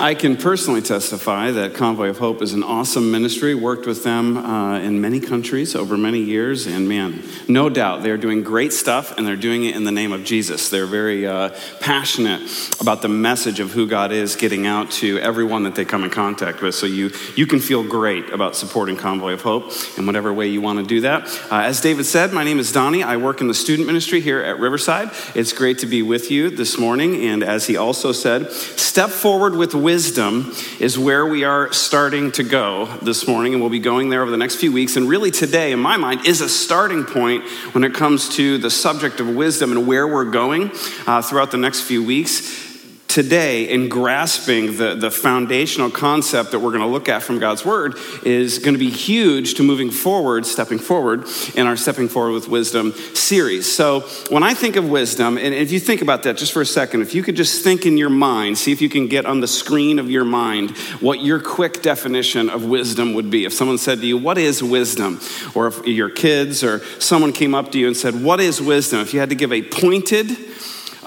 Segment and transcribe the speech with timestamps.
[0.00, 3.56] I can personally testify that Convoy of Hope is an awesome ministry.
[3.56, 8.16] Worked with them uh, in many countries over many years, and man, no doubt they're
[8.16, 10.68] doing great stuff and they're doing it in the name of Jesus.
[10.68, 12.42] They're very uh, passionate
[12.80, 16.10] about the message of who God is getting out to everyone that they come in
[16.10, 16.76] contact with.
[16.76, 20.60] So you, you can feel great about supporting Convoy of Hope in whatever way you
[20.60, 21.26] want to do that.
[21.50, 23.02] Uh, as David said, my name is Donnie.
[23.02, 25.10] I work in the student ministry here at Riverside.
[25.34, 27.24] It's great to be with you this morning.
[27.24, 32.42] And as he also said, step forward with wisdom is where we are starting to
[32.42, 34.96] go this morning, and we'll be going there over the next few weeks.
[34.96, 37.42] And really, today, in my mind, is a starting point
[37.72, 40.70] when it comes to the subject of wisdom and where we're going
[41.06, 42.67] uh, throughout the next few weeks
[43.08, 47.64] today in grasping the, the foundational concept that we're going to look at from God's
[47.64, 52.32] Word is going to be huge to moving forward, stepping forward in our Stepping Forward
[52.32, 53.70] with Wisdom series.
[53.72, 56.66] So, when I think of wisdom, and if you think about that just for a
[56.66, 59.40] second, if you could just think in your mind, see if you can get on
[59.40, 63.46] the screen of your mind what your quick definition of wisdom would be.
[63.46, 65.20] If someone said to you, What is wisdom?
[65.54, 69.00] Or if your kids or someone came up to you and said, What is wisdom?
[69.00, 70.36] If you had to give a pointed,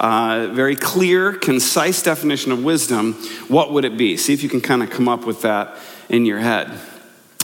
[0.02, 3.14] uh, very clear, concise definition of wisdom,
[3.46, 4.16] what would it be?
[4.16, 5.76] See if you can kind of come up with that
[6.08, 6.76] in your head.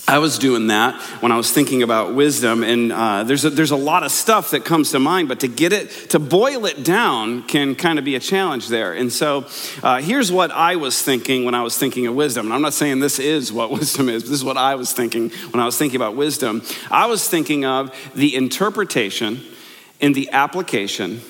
[0.08, 3.70] I was doing that when I was thinking about wisdom, and uh, there's, a, there's
[3.72, 6.82] a lot of stuff that comes to mind, but to get it, to boil it
[6.82, 8.94] down can kind of be a challenge there.
[8.94, 9.46] And so
[9.82, 12.46] uh, here's what I was thinking when I was thinking of wisdom.
[12.46, 15.28] And I'm not saying this is what wisdom is, this is what I was thinking
[15.50, 16.62] when I was thinking about wisdom.
[16.90, 19.42] I was thinking of the interpretation
[20.00, 21.20] and the application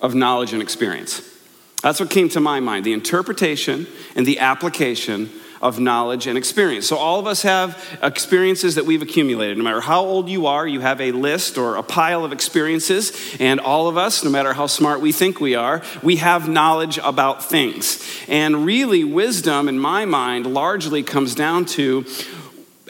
[0.00, 1.22] of knowledge and experience.
[1.82, 5.30] That's what came to my mind the interpretation and the application
[5.62, 6.86] of knowledge and experience.
[6.86, 9.56] So, all of us have experiences that we've accumulated.
[9.56, 13.36] No matter how old you are, you have a list or a pile of experiences.
[13.40, 16.98] And all of us, no matter how smart we think we are, we have knowledge
[16.98, 18.04] about things.
[18.28, 22.04] And really, wisdom, in my mind, largely comes down to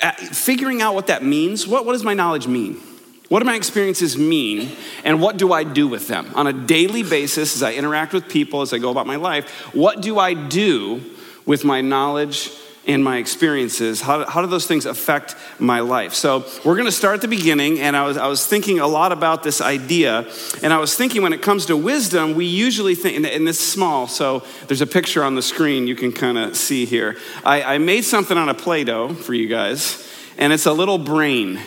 [0.02, 1.66] uh, figuring out what that means.
[1.66, 2.80] What, what does my knowledge mean?
[3.28, 4.70] What do my experiences mean,
[5.02, 6.30] and what do I do with them?
[6.36, 9.50] On a daily basis, as I interact with people, as I go about my life,
[9.74, 11.02] what do I do
[11.44, 12.52] with my knowledge
[12.86, 14.00] and my experiences?
[14.00, 16.14] How, how do those things affect my life?
[16.14, 18.86] So, we're going to start at the beginning, and I was, I was thinking a
[18.86, 20.30] lot about this idea,
[20.62, 23.66] and I was thinking when it comes to wisdom, we usually think, and, this is
[23.66, 27.16] small, so there's a picture on the screen you can kind of see here.
[27.44, 30.08] I, I made something on a Play Doh for you guys,
[30.38, 31.58] and it's a little brain.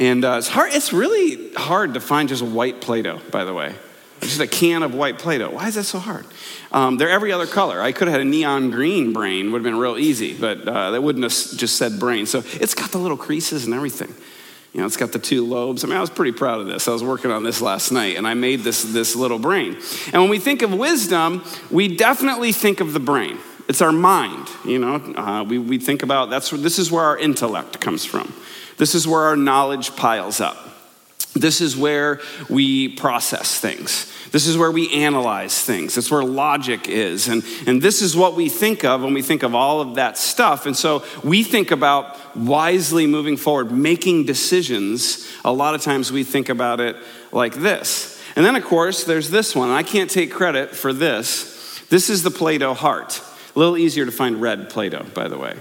[0.00, 0.72] And uh, it's hard.
[0.72, 3.74] It's really hard to find just a white Play-Doh, by the way.
[4.22, 5.50] Just a can of white Play-Doh.
[5.50, 6.26] Why is that so hard?
[6.72, 7.80] Um, they're every other color.
[7.80, 9.52] I could have had a neon green brain.
[9.52, 12.26] Would have been real easy, but uh, that wouldn't have just said brain.
[12.26, 14.14] So it's got the little creases and everything.
[14.72, 15.84] You know, it's got the two lobes.
[15.84, 16.86] I mean, I was pretty proud of this.
[16.86, 19.76] I was working on this last night, and I made this this little brain.
[20.12, 23.38] And when we think of wisdom, we definitely think of the brain.
[23.68, 24.48] It's our mind.
[24.64, 28.32] You know, uh, we we think about that's this is where our intellect comes from.
[28.80, 30.56] This is where our knowledge piles up.
[31.34, 32.18] This is where
[32.48, 34.10] we process things.
[34.30, 35.96] This is where we analyze things.
[35.96, 37.28] That's where logic is.
[37.28, 40.16] And, and this is what we think of when we think of all of that
[40.16, 40.64] stuff.
[40.64, 45.30] And so we think about wisely moving forward, making decisions.
[45.44, 46.96] A lot of times we think about it
[47.32, 48.18] like this.
[48.34, 49.68] And then, of course, there's this one.
[49.68, 51.82] I can't take credit for this.
[51.90, 53.20] This is the Play Doh heart.
[53.54, 55.58] A little easier to find red Play Doh, by the way.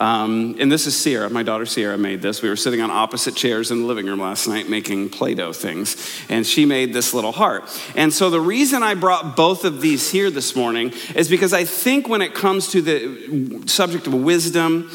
[0.00, 2.40] Um, and this is Sierra, my daughter Sierra made this.
[2.40, 5.52] We were sitting on opposite chairs in the living room last night making Play Doh
[5.52, 5.96] things,
[6.30, 7.64] and she made this little heart.
[7.94, 11.64] And so the reason I brought both of these here this morning is because I
[11.64, 14.90] think when it comes to the subject of wisdom,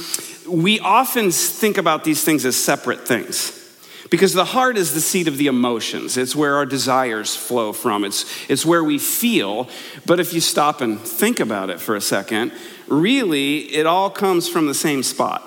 [0.49, 3.64] we often think about these things as separate things.
[4.09, 6.15] Because the heart is the seat of the emotions.
[6.15, 8.03] It's where our desires flow from.
[8.03, 9.67] It's, it's where we feel.
[10.05, 12.51] But if you stop and think about it for a second,
[12.87, 15.41] really, it all comes from the same spot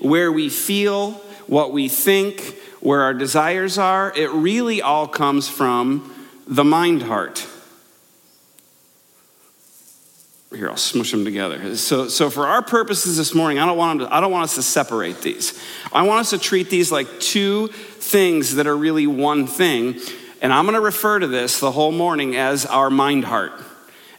[0.00, 1.12] where we feel,
[1.46, 4.12] what we think, where our desires are.
[4.16, 6.12] It really all comes from
[6.46, 7.46] the mind heart.
[10.54, 11.76] Here, I'll smush them together.
[11.76, 14.54] So, so for our purposes this morning, I don't, want to, I don't want us
[14.56, 15.58] to separate these.
[15.92, 19.98] I want us to treat these like two things that are really one thing.
[20.42, 23.52] And I'm going to refer to this the whole morning as our mind heart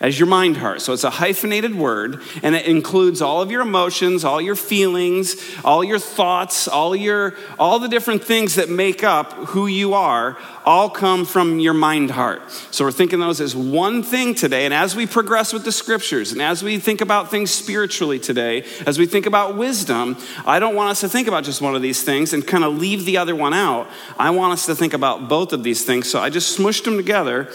[0.04, 0.82] as your mind heart.
[0.82, 5.38] So it's a hyphenated word, and it includes all of your emotions, all your feelings,
[5.64, 10.38] all your thoughts, all your all the different things that make up who you are,
[10.66, 12.42] all come from your mind heart.
[12.70, 14.66] So we're thinking those as one thing today.
[14.66, 18.66] And as we progress with the scriptures, and as we think about things spiritually today,
[18.86, 21.82] as we think about wisdom, I don't want us to think about just one of
[21.82, 23.90] these things and kind of leave the other one out.
[24.20, 26.10] I want us to think about both of these things.
[26.10, 27.50] So I just smushed them together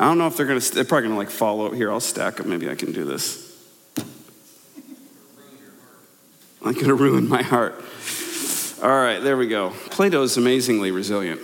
[0.00, 1.90] I don't know if they're going to, they're probably going to like fall out here.
[1.90, 2.48] I'll stack them.
[2.48, 3.46] Maybe I can do this.
[6.64, 7.74] I'm going to ruin my heart.
[8.82, 9.70] All right, there we go.
[9.90, 11.40] Play Doh is amazingly resilient.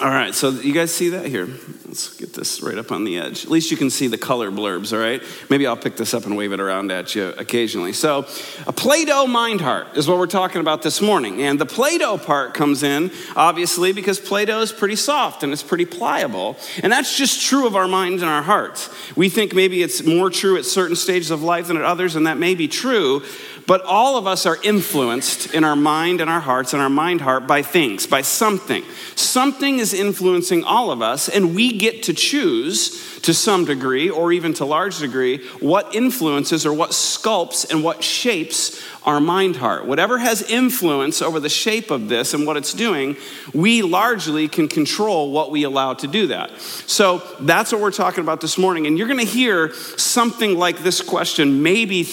[0.00, 1.46] All right, so you guys see that here?
[1.86, 3.44] Let's get this right up on the edge.
[3.44, 5.22] At least you can see the color blurbs, all right?
[5.48, 7.92] Maybe I'll pick this up and wave it around at you occasionally.
[7.92, 8.26] So,
[8.66, 11.42] a Play Doh mind heart is what we're talking about this morning.
[11.42, 15.52] And the Play Doh part comes in, obviously, because Play Doh is pretty soft and
[15.52, 16.56] it's pretty pliable.
[16.82, 18.90] And that's just true of our minds and our hearts.
[19.14, 22.26] We think maybe it's more true at certain stages of life than at others, and
[22.26, 23.22] that may be true.
[23.66, 27.22] But all of us are influenced in our mind and our hearts and our mind
[27.22, 28.82] heart by things, by something.
[29.14, 34.32] Something is influencing all of us, and we get to choose to some degree, or
[34.32, 39.86] even to large degree, what influences or what sculpts and what shapes our mind heart.
[39.86, 43.16] Whatever has influence over the shape of this and what it's doing,
[43.54, 46.50] we largely can control what we allow to do that.
[46.60, 48.86] So that's what we're talking about this morning.
[48.86, 52.06] And you're going to hear something like this question maybe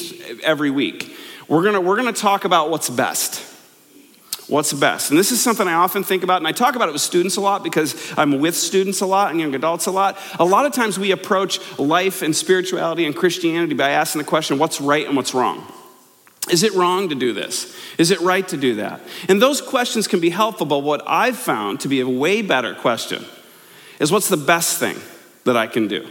[0.44, 1.18] every week.
[1.52, 3.46] We're gonna, we're gonna talk about what's best.
[4.48, 5.10] What's best?
[5.10, 7.36] And this is something I often think about, and I talk about it with students
[7.36, 10.18] a lot because I'm with students a lot and young adults a lot.
[10.40, 14.60] A lot of times we approach life and spirituality and Christianity by asking the question
[14.60, 15.70] what's right and what's wrong?
[16.50, 17.78] Is it wrong to do this?
[17.98, 19.02] Is it right to do that?
[19.28, 22.76] And those questions can be helpful, but what I've found to be a way better
[22.76, 23.26] question
[24.00, 24.96] is what's the best thing
[25.44, 26.08] that I can do?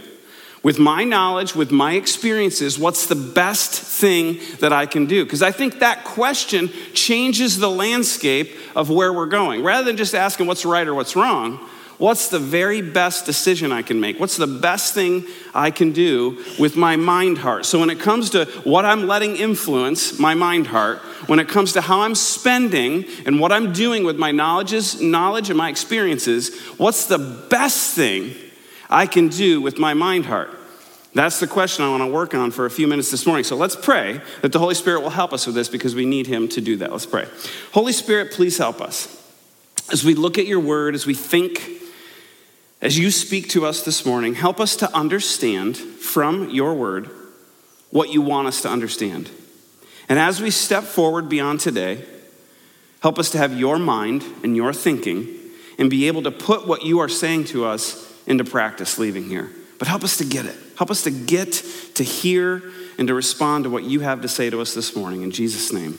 [0.63, 5.23] With my knowledge, with my experiences, what's the best thing that I can do?
[5.23, 9.63] Because I think that question changes the landscape of where we're going.
[9.63, 11.57] Rather than just asking what's right or what's wrong,
[11.97, 14.19] what's the very best decision I can make?
[14.19, 15.25] What's the best thing
[15.55, 17.65] I can do with my mind heart?
[17.65, 21.73] So when it comes to what I'm letting influence my mind heart, when it comes
[21.73, 26.55] to how I'm spending and what I'm doing with my knowledges, knowledge and my experiences,
[26.77, 28.35] what's the best thing
[28.91, 30.49] I can do with my mind heart?
[31.13, 33.43] That's the question I want to work on for a few minutes this morning.
[33.43, 36.27] So let's pray that the Holy Spirit will help us with this because we need
[36.27, 36.91] Him to do that.
[36.91, 37.27] Let's pray.
[37.73, 39.17] Holy Spirit, please help us.
[39.91, 41.69] As we look at your word, as we think,
[42.81, 47.09] as you speak to us this morning, help us to understand from your word
[47.89, 49.29] what you want us to understand.
[50.07, 52.05] And as we step forward beyond today,
[53.01, 55.27] help us to have your mind and your thinking
[55.77, 59.49] and be able to put what you are saying to us into practice leaving here.
[59.79, 60.55] But help us to get it.
[60.77, 61.53] Help us to get,
[61.95, 62.61] to hear,
[62.97, 65.23] and to respond to what you have to say to us this morning.
[65.23, 65.97] In Jesus' name,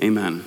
[0.00, 0.44] amen.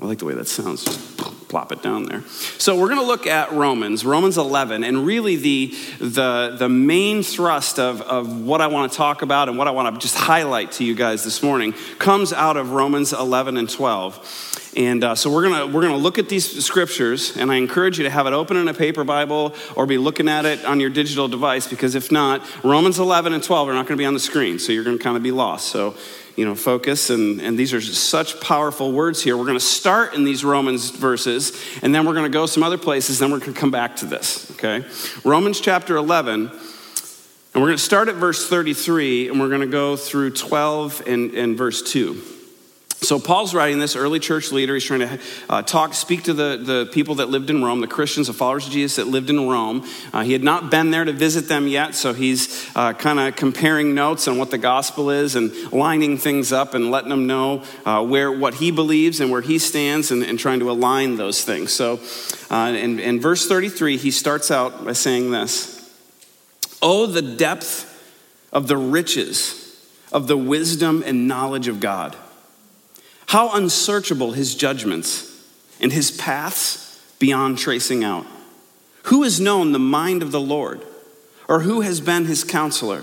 [0.00, 0.84] I like the way that sounds.
[0.84, 1.16] Just
[1.48, 2.22] plop it down there.
[2.58, 7.22] So we're going to look at Romans, Romans 11, and really the, the, the main
[7.22, 10.16] thrust of, of what I want to talk about and what I want to just
[10.16, 14.63] highlight to you guys this morning comes out of Romans 11 and 12.
[14.76, 18.04] And uh, so we're gonna we're gonna look at these scriptures, and I encourage you
[18.04, 20.90] to have it open in a paper Bible or be looking at it on your
[20.90, 24.14] digital device, because if not, Romans 11 and 12 are not going to be on
[24.14, 25.68] the screen, so you're going to kind of be lost.
[25.68, 25.94] So
[26.36, 27.10] you know, focus.
[27.10, 29.36] And, and these are such powerful words here.
[29.36, 32.62] We're going to start in these Romans verses, and then we're going to go some
[32.62, 34.84] other places, then we're going to come back to this, okay?
[35.24, 39.66] Romans chapter 11, and we're going to start at verse 33, and we're going to
[39.66, 42.33] go through 12 and, and verse 2.
[43.04, 44.74] So Paul's writing this early church leader.
[44.74, 45.20] He's trying to
[45.50, 48.66] uh, talk, speak to the, the people that lived in Rome, the Christians, the followers
[48.66, 49.86] of Jesus that lived in Rome.
[50.12, 53.36] Uh, he had not been there to visit them yet, so he's uh, kind of
[53.36, 57.62] comparing notes on what the gospel is and lining things up and letting them know
[57.84, 61.44] uh, where what he believes and where he stands and, and trying to align those
[61.44, 61.72] things.
[61.72, 62.00] So
[62.50, 65.74] uh, in, in verse 33, he starts out by saying this
[66.80, 67.90] Oh, the depth
[68.52, 69.60] of the riches
[70.12, 72.16] of the wisdom and knowledge of God.
[73.26, 75.30] How unsearchable his judgments
[75.80, 78.26] and his paths beyond tracing out.
[79.04, 80.82] Who has known the mind of the Lord?
[81.48, 83.02] Or who has been his counselor?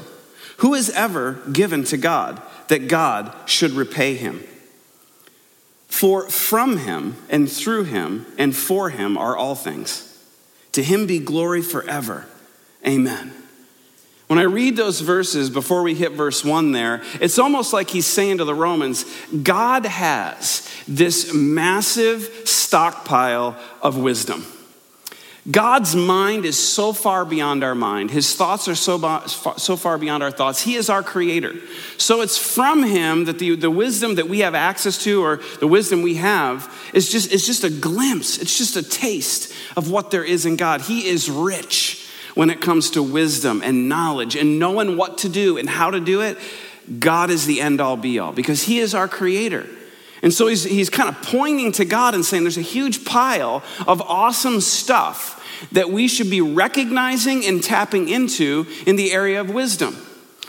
[0.58, 4.44] Who has ever given to God that God should repay him?
[5.88, 10.08] For from him and through him and for him are all things.
[10.74, 12.28] To him be glory forever.
[12.86, 13.34] Amen.
[14.32, 18.06] When I read those verses before we hit verse 1 there, it's almost like he's
[18.06, 19.04] saying to the Romans,
[19.44, 24.46] God has this massive stockpile of wisdom.
[25.52, 28.10] God's mind is so far beyond our mind.
[28.10, 28.98] His thoughts are so,
[29.28, 30.62] so far beyond our thoughts.
[30.62, 31.56] He is our creator.
[31.98, 35.68] So it's from him that the, the wisdom that we have access to or the
[35.68, 38.38] wisdom we have is just, it's just a glimpse.
[38.38, 40.80] It's just a taste of what there is in God.
[40.80, 42.01] He is rich
[42.36, 46.00] when it comes to wisdom and knowledge and knowing what to do and how to
[46.00, 46.38] do it.
[47.00, 49.68] God is the end all be all because he is our creator.
[50.22, 53.64] And so he's, he's kind of pointing to God and saying there's a huge pile
[53.88, 55.38] of awesome stuff
[55.72, 59.96] that we should be recognizing and tapping into in the area of wisdom,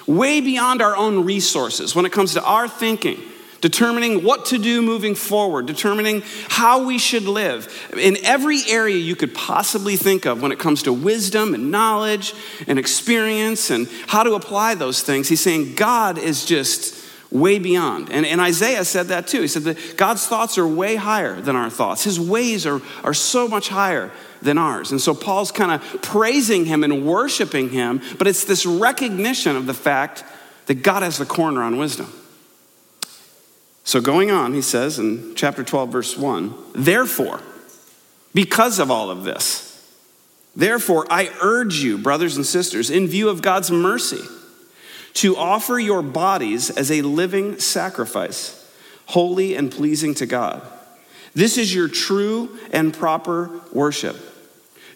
[0.06, 3.20] way beyond our own resources when it comes to our thinking.
[3.62, 9.14] Determining what to do moving forward, determining how we should live in every area you
[9.14, 12.34] could possibly think of when it comes to wisdom and knowledge
[12.66, 15.28] and experience and how to apply those things.
[15.28, 18.10] He's saying God is just way beyond.
[18.10, 19.42] And, and Isaiah said that too.
[19.42, 23.14] He said that God's thoughts are way higher than our thoughts, His ways are, are
[23.14, 24.10] so much higher
[24.42, 24.90] than ours.
[24.90, 29.66] And so Paul's kind of praising Him and worshiping Him, but it's this recognition of
[29.66, 30.24] the fact
[30.66, 32.12] that God has the corner on wisdom.
[33.84, 37.40] So going on, he says in chapter 12, verse 1 Therefore,
[38.34, 39.68] because of all of this,
[40.54, 44.22] therefore I urge you, brothers and sisters, in view of God's mercy,
[45.14, 48.58] to offer your bodies as a living sacrifice,
[49.06, 50.62] holy and pleasing to God.
[51.34, 54.16] This is your true and proper worship.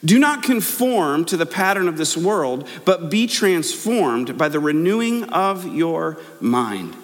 [0.04, 5.24] Do not conform to the pattern of this world, but be transformed by the renewing
[5.24, 6.96] of your mind.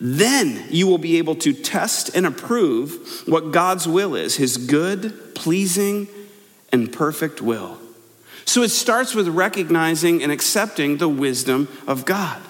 [0.00, 5.34] Then you will be able to test and approve what God's will is, his good,
[5.34, 6.08] pleasing,
[6.72, 7.78] and perfect will.
[8.44, 12.42] So it starts with recognizing and accepting the wisdom of God.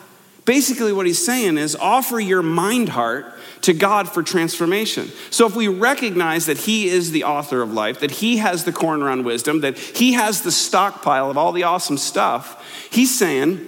[0.45, 3.27] Basically, what he's saying is offer your mind heart
[3.63, 5.11] to God for transformation.
[5.31, 8.73] So, if we recognize that He is the author of life, that He has the
[8.73, 13.67] corner on wisdom, that He has the stockpile of all the awesome stuff, He's saying,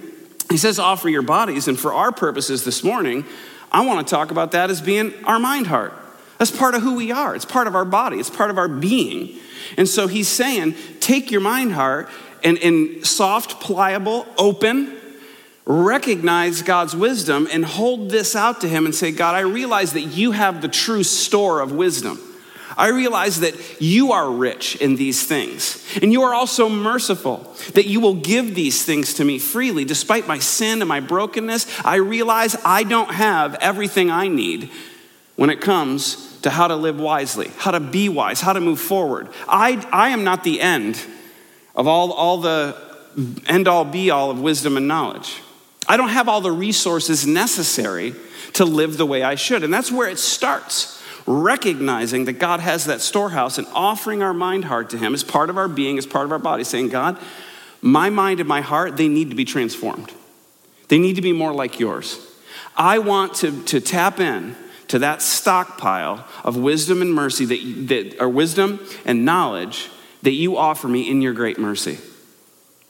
[0.51, 1.67] He says, offer your bodies.
[1.67, 3.25] And for our purposes this morning,
[3.71, 5.93] I want to talk about that as being our mind heart.
[6.37, 8.67] That's part of who we are, it's part of our body, it's part of our
[8.67, 9.37] being.
[9.77, 12.09] And so He's saying, take your mind heart
[12.43, 14.95] and, and soft, pliable, open,
[15.65, 20.01] recognize God's wisdom and hold this out to Him and say, God, I realize that
[20.01, 22.19] you have the true store of wisdom.
[22.77, 27.87] I realize that you are rich in these things, and you are also merciful, that
[27.87, 29.83] you will give these things to me freely.
[29.83, 34.69] Despite my sin and my brokenness, I realize I don't have everything I need
[35.37, 38.79] when it comes to how to live wisely, how to be wise, how to move
[38.79, 39.29] forward.
[39.47, 41.03] I, I am not the end
[41.75, 42.77] of all, all the
[43.47, 45.41] end all be all of wisdom and knowledge.
[45.87, 48.13] I don't have all the resources necessary
[48.53, 49.63] to live the way I should.
[49.63, 50.96] And that's where it starts
[51.27, 55.49] recognizing that God has that storehouse and offering our mind heart to Him as part
[55.49, 57.19] of our being, as part of our body, saying, God,
[57.81, 60.11] my mind and my heart, they need to be transformed.
[60.87, 62.19] They need to be more like yours.
[62.75, 64.55] I want to, to tap in
[64.87, 69.89] to that stockpile of wisdom and mercy that, that or wisdom and knowledge
[70.21, 71.99] that you offer me in your great mercy.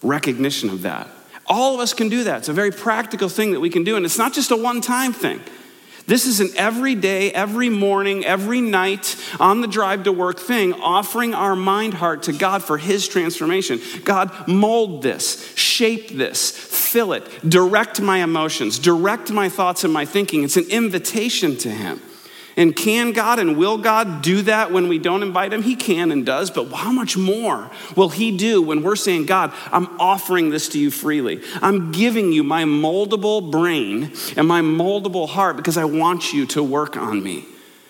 [0.04, 1.08] Recognition of that.
[1.48, 2.40] All of us can do that.
[2.40, 4.80] It's a very practical thing that we can do, and it's not just a one
[4.80, 5.42] time thing.
[6.08, 11.34] This is an everyday, every morning, every night on the drive to work thing, offering
[11.34, 13.82] our mind heart to God for His transformation.
[14.06, 20.06] God, mold this, shape this, fill it, direct my emotions, direct my thoughts and my
[20.06, 20.46] thinking.
[20.46, 22.02] It's an invitation to Him.
[22.58, 25.62] And can God and will God do that when we don't invite Him?
[25.62, 29.54] He can and does, but how much more will He do when we're saying, God,
[29.72, 31.44] I'm offering this to you freely?
[31.62, 36.64] I'm giving you my moldable brain and my moldable heart because I want you to
[36.64, 37.46] work on me.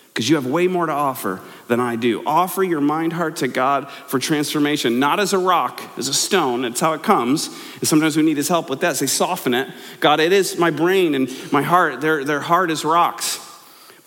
[0.10, 2.24] Because you have way more to offer than I do.
[2.26, 6.64] Offer your mind heart to God for transformation, not as a rock, as a stone.
[6.64, 7.48] That's how it comes.
[7.76, 8.98] And sometimes we need His help with that.
[8.98, 9.70] Say, soften it.
[10.02, 12.02] God, it is my brain and my heart.
[12.02, 13.47] They're, they're hard as rocks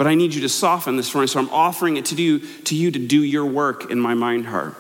[0.01, 1.27] but I need you to soften this for me.
[1.27, 4.47] So I'm offering it to you, to you to do your work in my mind
[4.47, 4.75] heart.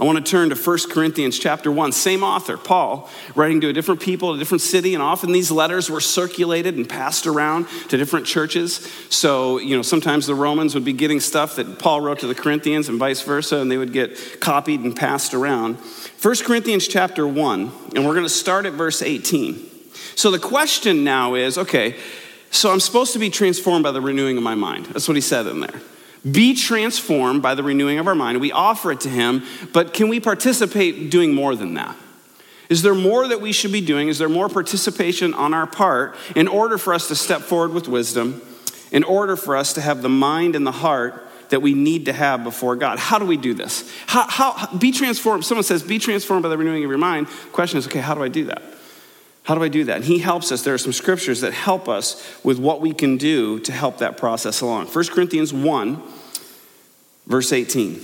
[0.00, 1.92] I want to turn to 1 Corinthians chapter 1.
[1.92, 5.88] Same author, Paul, writing to a different people, a different city, and often these letters
[5.88, 8.78] were circulated and passed around to different churches.
[9.10, 12.34] So, you know, sometimes the Romans would be getting stuff that Paul wrote to the
[12.34, 15.76] Corinthians and vice versa, and they would get copied and passed around.
[15.76, 19.70] 1 Corinthians chapter 1, and we're going to start at verse 18.
[20.16, 21.96] So the question now is okay,
[22.54, 24.86] so I'm supposed to be transformed by the renewing of my mind.
[24.86, 25.80] That's what he said in there.
[26.30, 28.40] Be transformed by the renewing of our mind.
[28.40, 29.42] We offer it to him,
[29.72, 31.96] but can we participate doing more than that?
[32.70, 34.08] Is there more that we should be doing?
[34.08, 37.88] Is there more participation on our part in order for us to step forward with
[37.88, 38.40] wisdom,
[38.90, 42.12] in order for us to have the mind and the heart that we need to
[42.12, 42.98] have before God.
[42.98, 43.88] How do we do this?
[44.06, 45.44] How, how, be transformed.
[45.44, 47.26] Someone says, be transformed by the renewing of your mind.
[47.52, 48.62] Question is, okay, how do I do that?
[49.44, 49.96] How do I do that?
[49.96, 50.62] And he helps us.
[50.62, 54.16] There are some scriptures that help us with what we can do to help that
[54.16, 54.86] process along.
[54.86, 56.02] 1 Corinthians 1,
[57.26, 58.00] verse 18.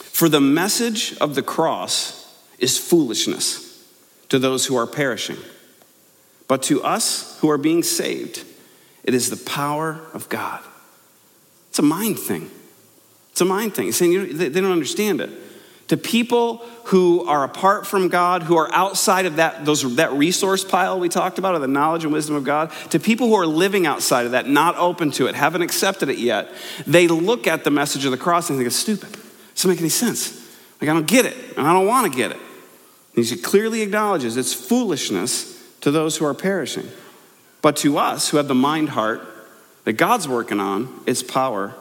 [0.00, 3.86] For the message of the cross is foolishness
[4.28, 5.38] to those who are perishing,
[6.48, 8.44] but to us who are being saved,
[9.04, 10.60] it is the power of God.
[11.70, 12.50] It's a mind thing.
[13.30, 13.86] It's a mind thing.
[13.86, 15.30] He's saying they don't understand it.
[15.88, 20.64] To people who are apart from God, who are outside of that, those, that resource
[20.64, 23.46] pile we talked about, of the knowledge and wisdom of God, to people who are
[23.46, 26.48] living outside of that, not open to it, haven't accepted it yet,
[26.86, 29.12] they look at the message of the cross and think it's stupid.
[29.12, 30.38] It doesn't make any sense.
[30.80, 32.38] Like, I don't get it, and I don't want to get it.
[33.14, 36.88] And he clearly acknowledges it's foolishness to those who are perishing.
[37.60, 39.22] But to us who have the mind heart
[39.84, 41.74] that God's working on, it's power.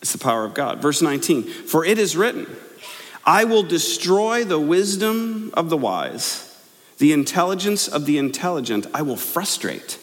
[0.00, 0.80] It's the power of God.
[0.80, 2.46] Verse 19 For it is written,
[3.24, 6.48] I will destroy the wisdom of the wise,
[6.98, 9.98] the intelligence of the intelligent, I will frustrate.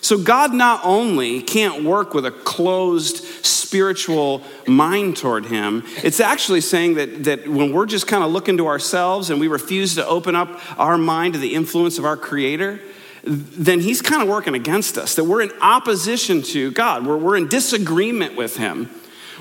[0.00, 6.60] So, God not only can't work with a closed spiritual mind toward Him, it's actually
[6.60, 10.06] saying that, that when we're just kind of looking to ourselves and we refuse to
[10.06, 12.80] open up our mind to the influence of our Creator,
[13.22, 17.36] then He's kind of working against us, that we're in opposition to God, we're, we're
[17.36, 18.90] in disagreement with Him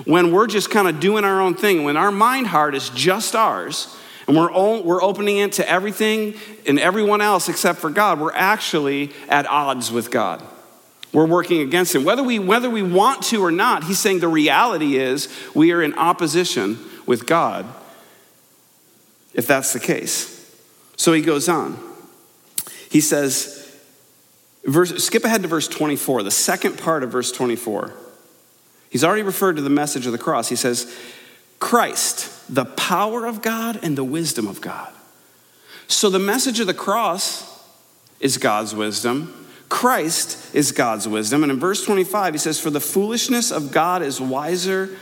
[0.06, 3.36] when we're just kind of doing our own thing, when our mind heart is just
[3.36, 3.96] ours,
[4.28, 6.36] and we're, all, we're opening it to everything
[6.66, 10.42] and everyone else except for God, we're actually at odds with God.
[11.12, 12.04] We're working against Him.
[12.04, 15.82] Whether we, whether we want to or not, He's saying the reality is we are
[15.82, 17.66] in opposition with God
[19.34, 20.40] if that's the case.
[20.96, 21.78] So He goes on.
[22.90, 23.78] He says,
[24.66, 27.94] verse, skip ahead to verse 24, the second part of verse 24.
[28.94, 30.50] He's already referred to the message of the cross.
[30.50, 30.96] He says,
[31.58, 34.94] Christ, the power of God and the wisdom of God.
[35.88, 37.60] So the message of the cross
[38.20, 39.48] is God's wisdom.
[39.68, 41.42] Christ is God's wisdom.
[41.42, 44.96] And in verse 25, he says, For the foolishness of God is wiser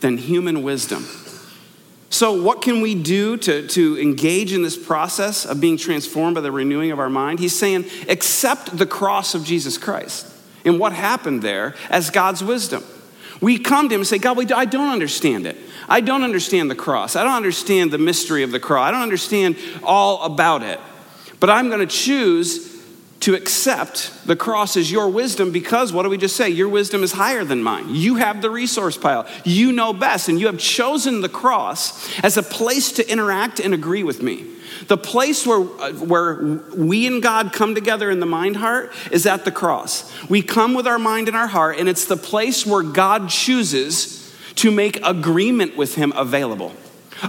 [0.00, 1.06] than human wisdom.
[2.10, 6.42] So, what can we do to, to engage in this process of being transformed by
[6.42, 7.38] the renewing of our mind?
[7.38, 10.26] He's saying, accept the cross of Jesus Christ
[10.66, 12.84] and what happened there as God's wisdom.
[13.40, 15.56] We come to him and say, God, I don't understand it.
[15.88, 17.16] I don't understand the cross.
[17.16, 18.88] I don't understand the mystery of the cross.
[18.88, 20.80] I don't understand all about it.
[21.40, 22.77] But I'm going to choose
[23.20, 26.48] to accept the cross as your wisdom because what do we just say?
[26.48, 27.94] Your wisdom is higher than mine.
[27.94, 29.26] You have the resource pile.
[29.44, 30.28] You know best.
[30.28, 34.46] And you have chosen the cross as a place to interact and agree with me.
[34.86, 39.26] The place where, uh, where we and God come together in the mind heart is
[39.26, 40.10] at the cross.
[40.28, 44.32] We come with our mind and our heart, and it's the place where God chooses
[44.56, 46.72] to make agreement with Him available.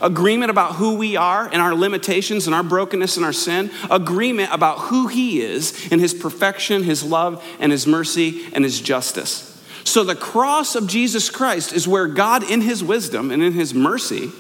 [0.02, 3.72] Agreement about who we are and our limitations and our brokenness and our sin.
[3.90, 8.80] Agreement about who He is and His perfection, His love, and His mercy and His
[8.82, 9.46] justice.
[9.84, 13.74] So the cross of Jesus Christ is where God, in His wisdom and in His
[13.74, 14.32] mercy,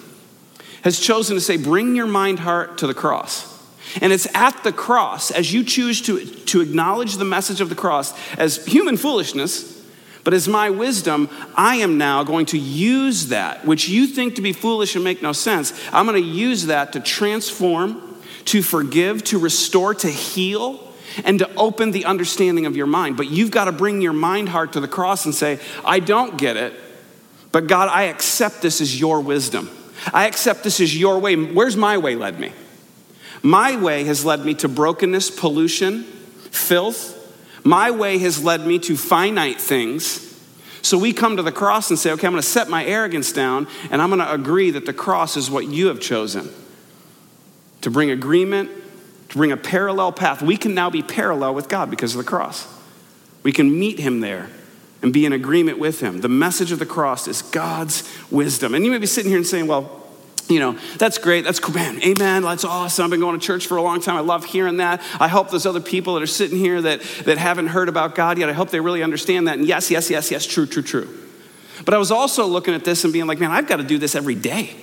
[0.83, 3.49] has chosen to say, Bring your mind heart to the cross.
[4.01, 7.75] And it's at the cross, as you choose to, to acknowledge the message of the
[7.75, 9.78] cross as human foolishness,
[10.29, 14.43] but as my wisdom, I am now going to use that, which you think to
[14.43, 15.73] be foolish and make no sense.
[15.91, 17.99] I'm going to use that to transform,
[18.45, 20.87] to forgive, to restore, to heal,
[21.25, 23.17] and to open the understanding of your mind.
[23.17, 26.37] But you've got to bring your mind heart to the cross and say, I don't
[26.37, 26.75] get it,
[27.51, 29.67] but God, I accept this as your wisdom.
[30.13, 31.37] I accept this as your way.
[31.37, 32.51] Where's my way led me?
[33.41, 37.15] My way has led me to brokenness, pollution, filth.
[37.63, 40.25] My way has led me to finite things.
[40.81, 43.31] So we come to the cross and say, okay, I'm going to set my arrogance
[43.31, 46.49] down and I'm going to agree that the cross is what you have chosen
[47.81, 48.69] to bring agreement,
[49.29, 50.41] to bring a parallel path.
[50.41, 52.67] We can now be parallel with God because of the cross.
[53.43, 54.49] We can meet Him there
[55.01, 56.21] and be in agreement with him.
[56.21, 58.73] The message of the cross is God's wisdom.
[58.73, 59.98] And you may be sitting here and saying, well,
[60.49, 61.43] you know, that's great.
[61.43, 62.01] That's cool, man.
[62.03, 62.41] Amen.
[62.41, 63.05] That's awesome.
[63.05, 64.15] I've been going to church for a long time.
[64.15, 65.01] I love hearing that.
[65.19, 68.39] I hope those other people that are sitting here that, that haven't heard about God
[68.39, 69.59] yet, I hope they really understand that.
[69.59, 71.19] And yes, yes, yes, yes, true, true, true.
[71.85, 73.99] But I was also looking at this and being like, man, I've got to do
[73.99, 74.75] this every day.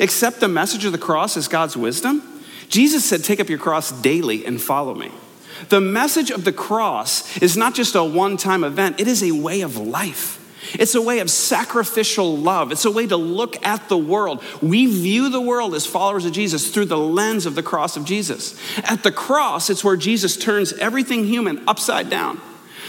[0.00, 2.42] Accept the message of the cross as God's wisdom.
[2.68, 5.12] Jesus said, take up your cross daily and follow me.
[5.68, 9.32] The message of the cross is not just a one time event, it is a
[9.32, 10.42] way of life.
[10.74, 12.72] It's a way of sacrificial love.
[12.72, 14.42] It's a way to look at the world.
[14.60, 18.04] We view the world as followers of Jesus through the lens of the cross of
[18.04, 18.58] Jesus.
[18.78, 22.40] At the cross, it's where Jesus turns everything human upside down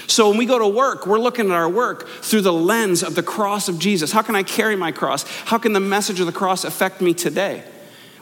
[0.07, 3.15] So when we go to work, we're looking at our work through the lens of
[3.15, 4.11] the cross of Jesus.
[4.11, 5.23] How can I carry my cross?
[5.45, 7.63] How can the message of the cross affect me today?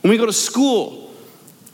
[0.02, 1.14] When we go to school,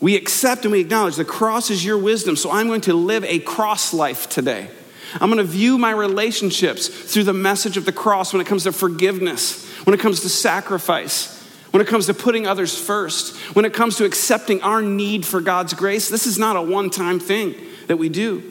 [0.01, 3.23] we accept and we acknowledge the cross is your wisdom, so I'm going to live
[3.23, 4.69] a cross life today.
[5.19, 8.63] I'm going to view my relationships through the message of the cross when it comes
[8.63, 13.65] to forgiveness, when it comes to sacrifice, when it comes to putting others first, when
[13.65, 16.09] it comes to accepting our need for God's grace.
[16.09, 17.55] This is not a one time thing
[17.87, 18.43] that we do.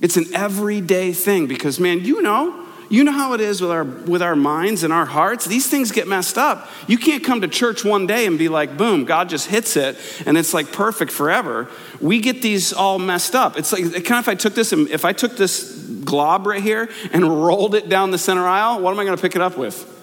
[0.00, 3.84] It's an everyday thing because, man, you know, you know how it is with our,
[3.84, 5.44] with our minds and our hearts.
[5.44, 6.68] These things get messed up.
[6.86, 9.96] You can't come to church one day and be like, boom, God just hits it
[10.26, 11.68] and it's like perfect forever.
[12.00, 13.58] We get these all messed up.
[13.58, 15.72] It's like, kind of if I took this, and if I took this
[16.04, 19.22] glob right here and rolled it down the center aisle, what am I going to
[19.22, 19.95] pick it up with?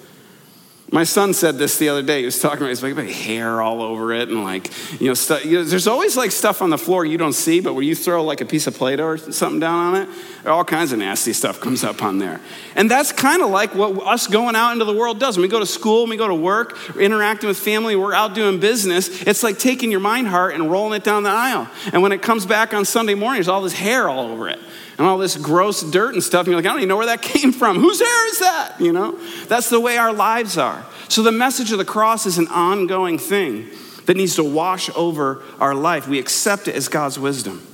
[0.94, 2.20] My son said this the other day.
[2.20, 5.44] He was talking about, he's like, hair all over it, and like, you know, stuff.
[5.44, 7.96] You know, there's always like stuff on the floor you don't see, but where you
[7.96, 10.10] throw like a piece of Play-Doh or something down on it,
[10.46, 12.40] all kinds of nasty stuff comes up on there.
[12.76, 15.36] And that's kind of like what us going out into the world does.
[15.36, 18.14] When we go to school, when we go to work, we're interacting with family, we're
[18.14, 19.24] out doing business.
[19.24, 21.68] It's like taking your mind heart and rolling it down the aisle.
[21.92, 24.60] And when it comes back on Sunday morning, there's all this hair all over it
[24.98, 26.42] and all this gross dirt and stuff.
[26.42, 27.80] And you're like, I don't even know where that came from.
[27.80, 28.76] Whose hair is that?
[28.80, 29.20] You know?
[29.48, 30.86] That's the way our lives are.
[31.10, 33.70] So the message of the cross is an ongoing thing
[34.06, 36.08] that needs to wash over our life.
[36.08, 37.66] We accept it as God's wisdom.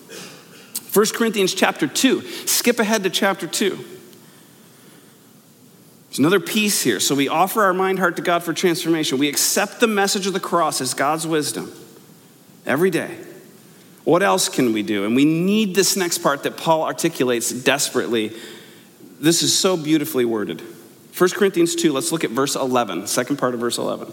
[0.93, 2.21] 1 Corinthians chapter 2.
[2.47, 3.85] Skip ahead to chapter 2.
[6.09, 6.99] There's another piece here.
[6.99, 9.19] So we offer our mind heart to God for transformation.
[9.19, 11.71] We accept the message of the cross as God's wisdom
[12.65, 13.17] every day.
[14.09, 15.05] What else can we do?
[15.05, 18.35] And we need this next part that Paul articulates desperately.
[19.19, 20.63] This is so beautifully worded.
[21.15, 24.11] 1 Corinthians 2, let's look at verse 11, second part of verse 11.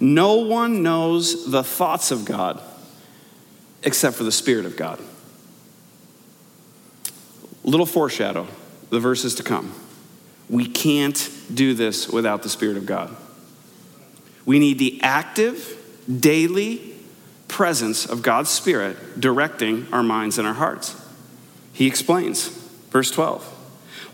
[0.00, 2.60] No one knows the thoughts of God
[3.84, 5.00] except for the Spirit of God.
[7.62, 8.48] Little foreshadow,
[8.88, 9.72] the verses to come.
[10.48, 13.14] We can't do this without the Spirit of God.
[14.44, 15.76] We need the active,
[16.18, 16.89] daily
[17.50, 20.96] presence of God's Spirit directing our minds and our hearts.
[21.72, 22.48] He explains,
[22.90, 23.44] verse 12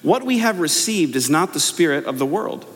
[0.03, 2.67] What we have received is not the Spirit of the world,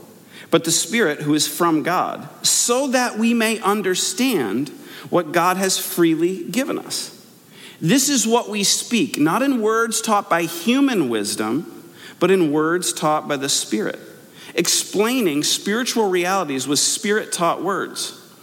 [0.51, 4.69] but the Spirit who is from God, so that we may understand
[5.09, 7.17] what God has freely given us.
[7.81, 12.93] This is what we speak, not in words taught by human wisdom, but in words
[12.93, 13.99] taught by the Spirit,
[14.55, 18.20] explaining spiritual realities with Spirit taught words.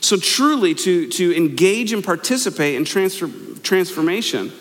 [0.00, 3.28] So, truly, to, to engage and participate in transfer,
[3.62, 4.52] transformation,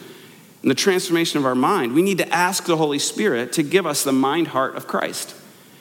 [0.64, 3.86] in the transformation of our mind, we need to ask the Holy Spirit to give
[3.86, 5.36] us the mind heart of Christ.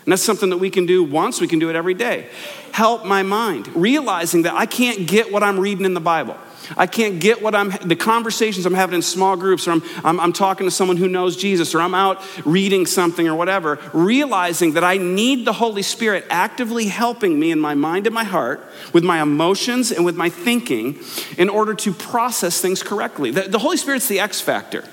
[0.04, 2.28] And that's something that we can do once, we can do it every day.
[2.70, 6.36] Help my mind, realizing that I can't get what I'm reading in the Bible.
[6.76, 10.20] I can't get what I'm, the conversations I'm having in small groups, or I'm, I'm,
[10.20, 14.72] I'm, talking to someone who knows Jesus, or I'm out reading something or whatever, realizing
[14.72, 18.64] that I need the Holy Spirit actively helping me in my mind and my heart,
[18.92, 20.98] with my emotions and with my thinking,
[21.38, 23.30] in order to process things correctly.
[23.30, 24.84] The, the Holy Spirit's the X factor.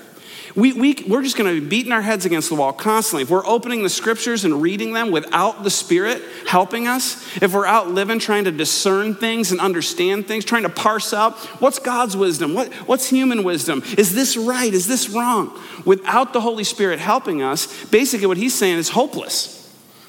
[0.56, 3.22] We, we, we're just going to be beating our heads against the wall constantly.
[3.22, 7.66] If we're opening the scriptures and reading them without the Spirit helping us, if we're
[7.66, 12.16] out living trying to discern things and understand things, trying to parse out what's God's
[12.16, 17.00] wisdom, what, what's human wisdom, is this right, is this wrong, without the Holy Spirit
[17.00, 19.63] helping us, basically what he's saying is hopeless.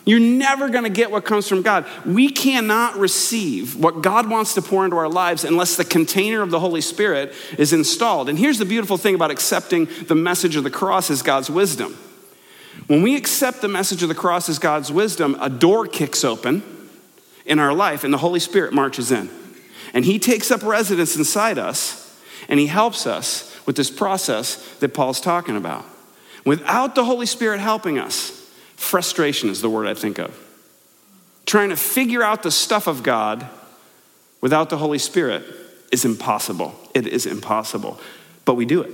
[0.06, 1.86] You're never going to get what comes from God.
[2.06, 6.52] We cannot receive what God wants to pour into our lives unless the container of
[6.52, 8.30] the Holy Spirit is installed.
[8.30, 11.98] And here's the beautiful thing about accepting the message of the cross as God's wisdom.
[12.86, 16.62] When we accept the message of the cross as God's wisdom, a door kicks open
[17.46, 19.30] in our life and the Holy Spirit marches in.
[19.96, 24.94] And He takes up residence inside us and He helps us with this process that
[24.94, 25.84] Paul's talking about.
[26.46, 28.45] Without the Holy Spirit helping us,
[28.86, 30.40] Frustration is the word I think of.
[31.48, 33.48] Trying to figure out the stuff of God
[34.42, 35.44] without the Holy Spirit
[35.92, 36.76] is impossible.
[36.94, 38.00] It is impossible.
[38.46, 38.92] But we do it.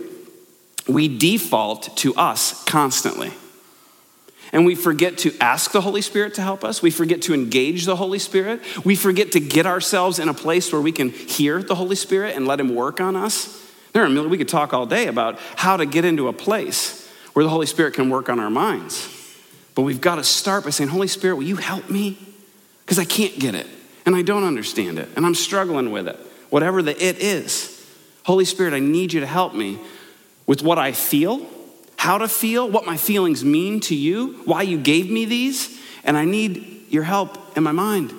[0.87, 3.33] We default to us constantly.
[4.53, 6.81] And we forget to ask the Holy Spirit to help us.
[6.81, 8.61] We forget to engage the Holy Spirit.
[8.85, 12.37] We forget to get ourselves in a place where we can hear the Holy Spirit
[12.37, 13.61] and let Him work on us.
[13.91, 17.43] There are we could talk all day about how to get into a place where
[17.43, 19.20] the Holy Spirit can work on our minds.
[19.75, 22.17] But we've got to start by saying, Holy Spirit, will you help me?
[22.85, 23.67] Because I can't get it
[24.05, 26.17] and I don't understand it and I'm struggling with it,
[26.49, 27.77] whatever the it is.
[28.23, 29.79] Holy Spirit, I need you to help me
[30.45, 31.45] with what I feel,
[31.97, 36.17] how to feel, what my feelings mean to you, why you gave me these, and
[36.17, 38.13] I need your help in my mind.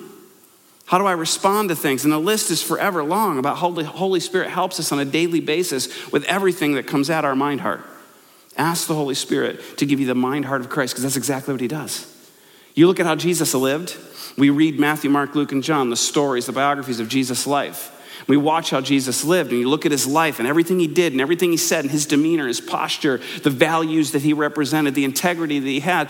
[0.85, 2.03] How do I respond to things?
[2.03, 5.05] And the list is forever long about how the Holy Spirit helps us on a
[5.05, 7.81] daily basis with everything that comes at our mind heart.
[8.57, 11.53] Ask the Holy Spirit to give you the mind heart of Christ because that's exactly
[11.53, 12.09] what he does.
[12.75, 13.95] You look at how Jesus lived.
[14.37, 17.91] We read Matthew, Mark, Luke, and John, the stories, the biographies of Jesus' life.
[18.27, 21.11] We watch how Jesus lived and you look at his life and everything he did
[21.11, 25.03] and everything he said and his demeanor, his posture, the values that he represented, the
[25.03, 26.09] integrity that he had.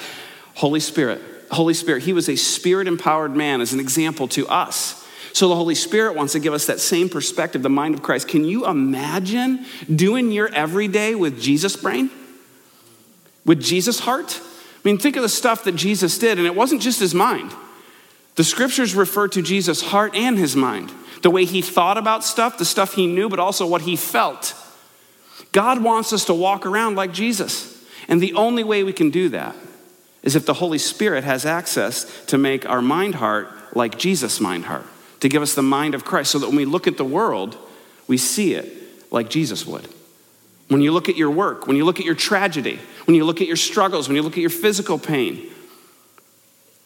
[0.55, 4.99] Holy Spirit, Holy Spirit, he was a spirit empowered man as an example to us.
[5.33, 8.27] So the Holy Spirit wants to give us that same perspective, the mind of Christ.
[8.27, 12.11] Can you imagine doing your everyday with Jesus' brain?
[13.45, 14.39] With Jesus' heart?
[14.41, 17.53] I mean, think of the stuff that Jesus did, and it wasn't just his mind.
[18.35, 20.91] The scriptures refer to Jesus' heart and his mind
[21.23, 24.53] the way he thought about stuff, the stuff he knew, but also what he felt.
[25.53, 27.81] God wants us to walk around like Jesus.
[28.07, 29.55] And the only way we can do that
[30.21, 34.65] is if the Holy Spirit has access to make our mind heart like Jesus' mind
[34.65, 34.85] heart,
[35.21, 37.57] to give us the mind of Christ, so that when we look at the world,
[38.07, 39.87] we see it like Jesus would.
[40.73, 43.41] When you look at your work, when you look at your tragedy, when you look
[43.41, 45.51] at your struggles, when you look at your physical pain,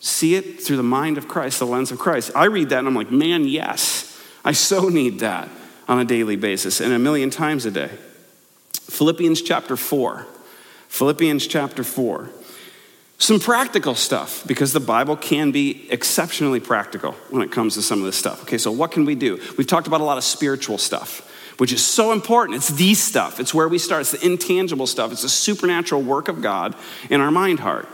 [0.01, 2.31] see it through the mind of Christ, the lens of Christ.
[2.35, 4.21] I read that and I'm like, man, yes.
[4.43, 5.47] I so need that
[5.87, 7.91] on a daily basis and a million times a day.
[8.73, 10.27] Philippians chapter 4.
[10.89, 12.29] Philippians chapter 4.
[13.19, 17.99] Some practical stuff, because the Bible can be exceptionally practical when it comes to some
[17.99, 18.43] of this stuff.
[18.43, 19.41] Okay, so what can we do?
[19.57, 21.26] We've talked about a lot of spiritual stuff,
[21.57, 22.57] which is so important.
[22.57, 26.27] It's the stuff, it's where we start, it's the intangible stuff, it's the supernatural work
[26.27, 26.75] of God
[27.09, 27.87] in our mind heart.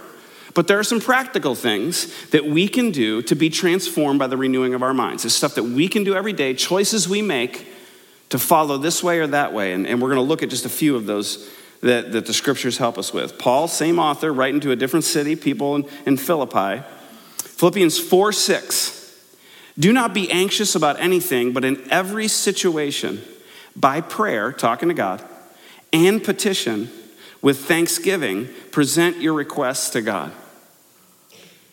[0.53, 4.37] But there are some practical things that we can do to be transformed by the
[4.37, 5.25] renewing of our minds.
[5.25, 7.67] It's stuff that we can do every day, choices we make
[8.29, 9.73] to follow this way or that way.
[9.73, 11.49] And, and we're going to look at just a few of those
[11.81, 13.37] that, that the scriptures help us with.
[13.39, 16.83] Paul, same author, writing to a different city, people in, in Philippi.
[17.37, 18.99] Philippians 4 6.
[19.77, 23.21] Do not be anxious about anything, but in every situation,
[23.75, 25.23] by prayer, talking to God,
[25.91, 26.89] and petition,
[27.41, 30.31] with thanksgiving, present your requests to God.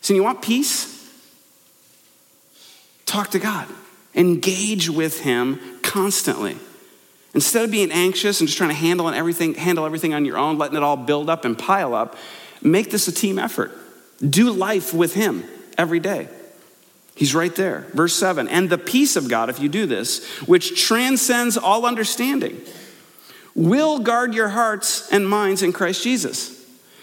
[0.01, 0.91] So, you want peace?
[3.05, 3.67] Talk to God,
[4.15, 6.57] engage with Him constantly.
[7.33, 10.57] Instead of being anxious and just trying to handle everything, handle everything on your own,
[10.57, 12.17] letting it all build up and pile up,
[12.61, 13.71] make this a team effort.
[14.27, 15.45] Do life with Him
[15.77, 16.27] every day.
[17.15, 17.85] He's right there.
[17.93, 22.61] Verse 7 And the peace of God, if you do this, which transcends all understanding,
[23.55, 26.57] will guard your hearts and minds in Christ Jesus.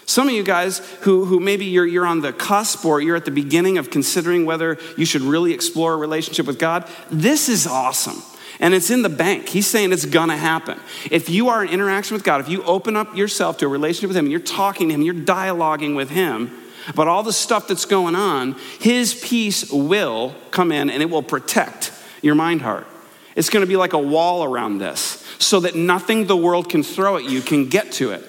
[0.05, 3.25] Some of you guys who, who maybe you're, you're on the cusp or you're at
[3.25, 7.67] the beginning of considering whether you should really explore a relationship with God, this is
[7.67, 8.23] awesome.
[8.59, 9.47] And it's in the bank.
[9.47, 10.79] He's saying it's gonna happen.
[11.11, 14.07] If you are in interaction with God, if you open up yourself to a relationship
[14.07, 17.85] with Him you're talking to Him, you're dialoguing with Him about all the stuff that's
[17.85, 22.87] going on, His peace will come in and it will protect your mind heart.
[23.35, 27.17] It's gonna be like a wall around this so that nothing the world can throw
[27.17, 28.23] at you can get to it.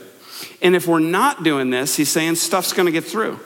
[0.62, 3.40] And if we're not doing this, he's saying stuff's going to get through.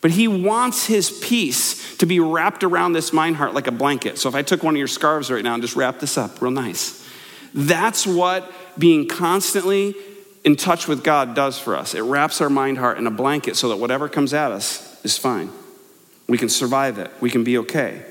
[0.00, 4.18] But he wants his peace to be wrapped around this mind heart like a blanket.
[4.18, 6.42] So if I took one of your scarves right now and just wrap this up
[6.42, 7.06] real nice,
[7.54, 9.94] that's what being constantly
[10.44, 11.94] in touch with God does for us.
[11.94, 15.16] It wraps our mind heart in a blanket so that whatever comes at us is
[15.16, 15.50] fine.
[16.28, 18.04] We can survive it, we can be okay.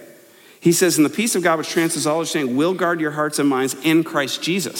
[0.59, 3.39] He says, "In the peace of God, which transcends all understanding, will guard your hearts
[3.39, 4.79] and minds in Christ Jesus.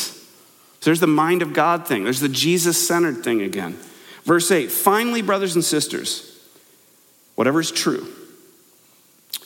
[0.79, 3.77] So there's the mind of God thing, there's the Jesus centered thing again.
[4.23, 6.39] Verse 8 finally, brothers and sisters,
[7.35, 8.07] whatever is true,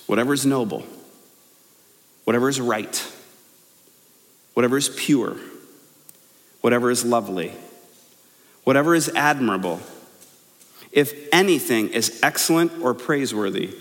[0.06, 0.86] whatever is noble,
[2.26, 3.08] whatever is right,
[4.54, 5.38] whatever is pure,
[6.62, 7.54] whatever is lovely,
[8.66, 9.80] whatever is admirable,
[10.92, 13.74] if anything is excellent or praiseworthy,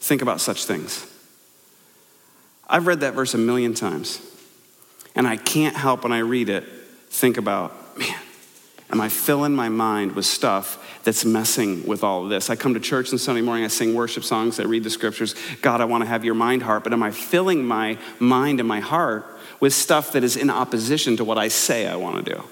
[0.00, 1.06] think about such things.
[2.66, 4.20] I've read that verse a million times,
[5.14, 6.64] and I can't help when I read it
[7.10, 8.14] think about, man,
[8.90, 12.48] am I filling my mind with stuff that's messing with all of this?
[12.50, 15.34] I come to church on Sunday morning, I sing worship songs, I read the scriptures.
[15.62, 18.68] God, I want to have your mind heart, but am I filling my mind and
[18.68, 19.26] my heart
[19.58, 22.44] with stuff that is in opposition to what I say I want to do?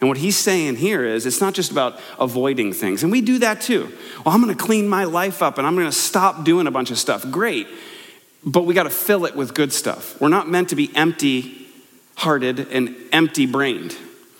[0.00, 3.02] And what he's saying here is it's not just about avoiding things.
[3.02, 3.92] And we do that too.
[4.24, 6.70] Well, I'm going to clean my life up and I'm going to stop doing a
[6.70, 7.28] bunch of stuff.
[7.30, 7.66] Great.
[8.44, 10.20] But we got to fill it with good stuff.
[10.20, 11.66] We're not meant to be empty
[12.14, 13.96] hearted and empty brained.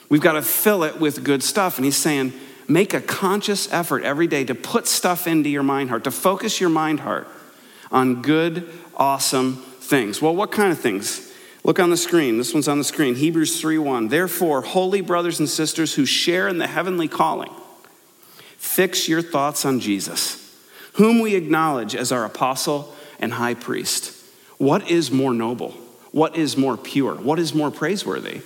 [0.09, 1.77] We've got to fill it with good stuff.
[1.77, 2.33] And he's saying,
[2.71, 6.61] Make a conscious effort every day to put stuff into your mind heart, to focus
[6.61, 7.27] your mind heart
[7.90, 10.21] on good, awesome things.
[10.21, 11.28] Well, what kind of things?
[11.68, 12.38] Look on the screen.
[12.38, 13.14] This one's on the screen.
[13.14, 14.09] Hebrews 3:1.
[14.09, 17.50] Therefore, holy brothers and sisters who share in the heavenly calling,
[18.57, 20.38] fix your thoughts on Jesus,
[20.94, 24.12] whom we acknowledge as our apostle and high priest.
[24.57, 25.74] What is more noble?
[26.11, 27.16] What is more pure?
[27.16, 28.40] What is more praiseworthy?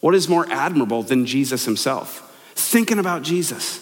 [0.00, 2.20] What is more admirable than Jesus himself?
[2.56, 3.78] Thinking about Jesus,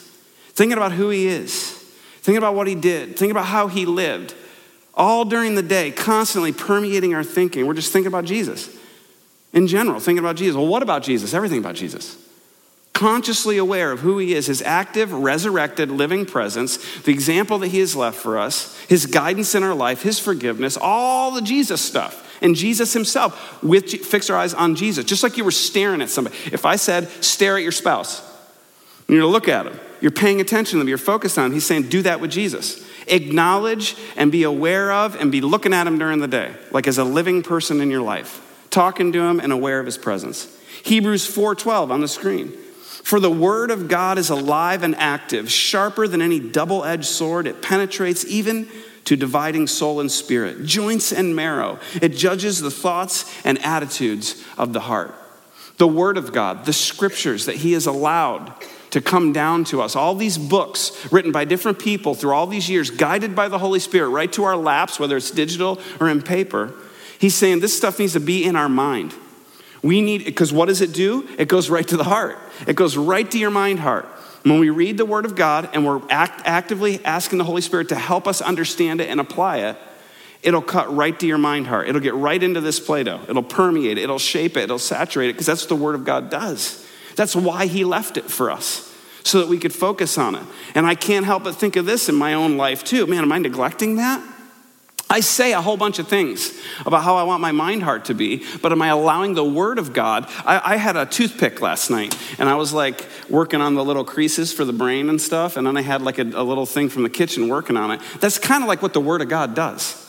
[0.52, 1.72] thinking about who he is,
[2.20, 4.34] thinking about what he did, thinking about how he lived,
[4.96, 7.66] all during the day, constantly permeating our thinking.
[7.66, 8.74] We're just thinking about Jesus
[9.52, 10.56] in general, thinking about Jesus.
[10.56, 11.34] Well, what about Jesus?
[11.34, 12.16] Everything about Jesus.
[12.92, 17.80] Consciously aware of who he is, his active, resurrected, living presence, the example that he
[17.80, 22.20] has left for us, his guidance in our life, his forgiveness, all the Jesus stuff.
[22.40, 26.10] And Jesus himself, with, fix our eyes on Jesus, just like you were staring at
[26.10, 26.36] somebody.
[26.52, 28.20] If I said, stare at your spouse,
[29.08, 31.52] and you're to look at him, you're paying attention to them, you're focused on him,
[31.52, 32.83] he's saying, do that with Jesus.
[33.06, 36.98] Acknowledge and be aware of and be looking at him during the day, like as
[36.98, 38.40] a living person in your life,
[38.70, 40.48] talking to him and aware of his presence.
[40.82, 42.52] Hebrews 4:12 on the screen.
[43.02, 47.46] For the word of God is alive and active, sharper than any double-edged sword.
[47.46, 48.66] It penetrates even
[49.04, 51.78] to dividing soul and spirit, joints and marrow.
[52.00, 55.14] It judges the thoughts and attitudes of the heart.
[55.76, 58.54] The Word of God, the scriptures that He has allowed
[58.94, 62.70] to come down to us, all these books written by different people through all these
[62.70, 66.22] years, guided by the Holy Spirit, right to our laps, whether it's digital or in
[66.22, 66.72] paper.
[67.18, 69.12] He's saying this stuff needs to be in our mind.
[69.82, 71.28] We need, it, because what does it do?
[71.36, 74.06] It goes right to the heart, it goes right to your mind heart.
[74.44, 77.88] When we read the Word of God and we're act, actively asking the Holy Spirit
[77.88, 79.76] to help us understand it and apply it,
[80.40, 81.88] it'll cut right to your mind heart.
[81.88, 83.22] It'll get right into this Play Doh.
[83.28, 86.04] It'll permeate it, it'll shape it, it'll saturate it, because that's what the Word of
[86.04, 86.83] God does.
[87.16, 90.44] That's why He left it for us, so that we could focus on it.
[90.74, 93.06] And I can't help but think of this in my own life too.
[93.06, 94.22] Man, am I neglecting that?
[95.10, 98.14] I say a whole bunch of things about how I want my mind heart to
[98.14, 100.26] be, but am I allowing the Word of God?
[100.44, 104.04] I, I, had a toothpick last night, and I was like working on the little
[104.04, 106.88] creases for the brain and stuff, and then I had like a, a little thing
[106.88, 108.00] from the kitchen working on it.
[108.18, 110.00] That's kind of like what the Word of God does.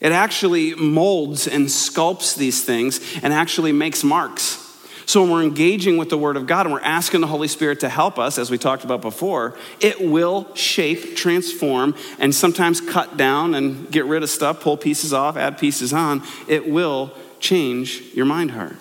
[0.00, 4.63] It actually molds and sculpts these things and actually makes marks.
[5.06, 7.80] So when we're engaging with the Word of God and we're asking the Holy Spirit
[7.80, 13.16] to help us, as we talked about before, it will shape, transform, and sometimes cut
[13.16, 16.22] down and get rid of stuff, pull pieces off, add pieces on.
[16.48, 18.76] It will change your mind heart.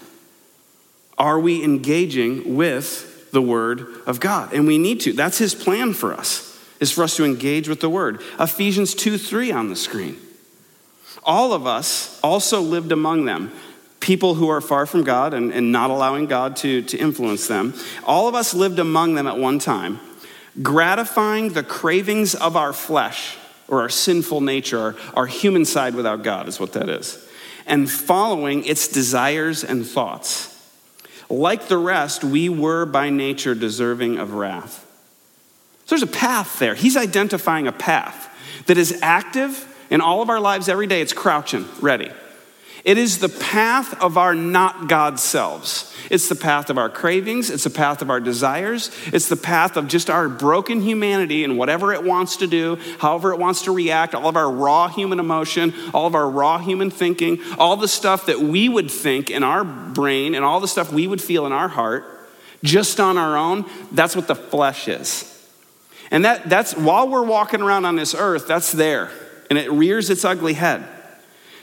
[1.18, 4.54] Are we engaging with the Word of God?
[4.54, 5.14] And we need to.
[5.14, 8.22] That's His plan for us, is for us to engage with the Word.
[8.40, 10.18] Ephesians 2 3 on the screen.
[11.24, 13.52] All of us also lived among them
[14.04, 17.74] people who are far from God and, and not allowing God to, to influence them.
[18.04, 20.02] All of us lived among them at one time,
[20.62, 23.38] gratifying the cravings of our flesh
[23.70, 27.26] or our sinful nature, our, our human side without God is what that is,
[27.66, 30.50] and following its desires and thoughts.
[31.30, 34.86] Like the rest, we were by nature deserving of wrath.
[35.86, 36.76] So there's a path there.
[36.76, 38.30] He's identifying a path
[38.66, 41.02] that is active in all of our lives every day.
[41.02, 42.12] It's crouching, ready.
[42.84, 45.96] It is the path of our not God selves.
[46.10, 47.50] It's the path of our cravings.
[47.50, 48.92] It's the path of our desires.
[49.08, 53.32] It's the path of just our broken humanity and whatever it wants to do, however
[53.32, 56.92] it wants to react, all of our raw human emotion, all of our raw human
[56.92, 60.92] thinking, all the stuff that we would think in our brain and all the stuff
[60.92, 62.06] we would feel in our heart
[62.66, 63.66] just on our own.
[63.94, 65.30] That's what the flesh is.
[66.12, 69.10] And that, that's while we're walking around on this earth, that's there.
[69.50, 70.86] And it rears its ugly head.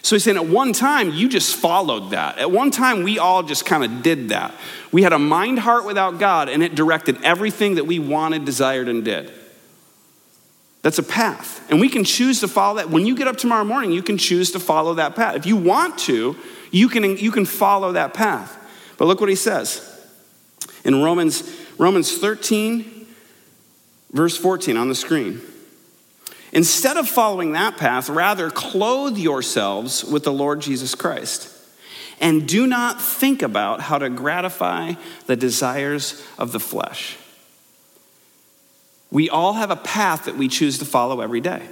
[0.03, 2.39] So he's saying at one time, you just followed that.
[2.39, 4.55] At one time, we all just kind of did that.
[4.93, 8.89] We had a mind heart without God, and it directed everything that we wanted, desired,
[8.89, 9.31] and did.
[10.83, 11.71] That's a path.
[11.71, 12.89] And we can choose to follow that.
[12.89, 15.37] When you get up tomorrow morning, you can choose to follow that path.
[15.37, 16.35] If you want to,
[16.71, 18.57] you can, you can follow that path.
[18.97, 19.87] But look what he says
[20.85, 21.43] in Romans,
[21.79, 23.07] Romans 13,
[24.13, 25.43] verse 14 on the screen.
[26.53, 31.57] Instead of following that path, rather clothe yourselves with the Lord Jesus Christ.
[32.21, 34.95] And do not think about how to gratify
[35.27, 37.17] the desires of the flesh.
[39.11, 41.67] We all have a path that we choose to follow every day.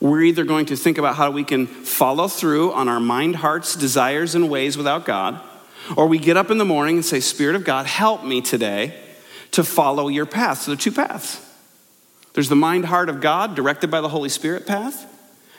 [0.00, 3.76] We're either going to think about how we can follow through on our mind, hearts,
[3.76, 5.40] desires, and ways without God,
[5.96, 8.94] or we get up in the morning and say, Spirit of God, help me today
[9.52, 10.62] to follow your path.
[10.62, 11.43] So there are two paths.
[12.34, 15.06] There's the mind heart of God, directed by the Holy Spirit path,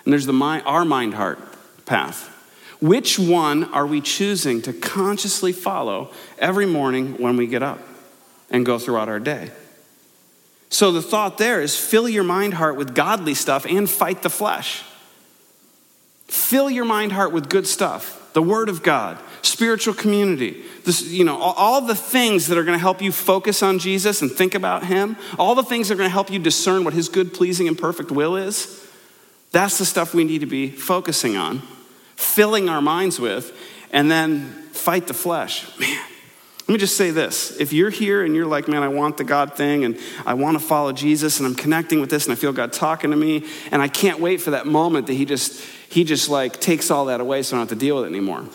[0.03, 0.33] and there's the
[0.65, 1.39] our mind heart
[1.85, 2.31] path.
[2.81, 7.79] Which one are we choosing to consciously follow every morning when we get up
[8.51, 9.51] and go throughout our day?
[10.69, 14.29] So the thought there is fill your mind heart with godly stuff and fight the
[14.29, 14.83] flesh.
[16.27, 21.23] Fill your mind heart with good stuff the Word of God, spiritual community, this, you
[21.23, 24.31] know, all, all the things that are going to help you focus on Jesus and
[24.31, 27.09] think about Him, all the things that are going to help you discern what His
[27.09, 28.85] good, pleasing, and perfect will is.
[29.51, 31.61] That's the stuff we need to be focusing on,
[32.15, 33.57] filling our minds with,
[33.91, 35.67] and then fight the flesh.
[35.79, 35.97] Man,
[36.67, 37.59] let me just say this.
[37.59, 40.59] If you're here and you're like, man, I want the God thing and I want
[40.59, 43.45] to follow Jesus and I'm connecting with this and I feel God talking to me
[43.71, 47.05] and I can't wait for that moment that He just, He just like takes all
[47.05, 48.45] that away so I don't have to deal with it anymore.